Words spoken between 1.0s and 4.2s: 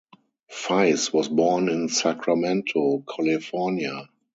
was born in Sacramento, California.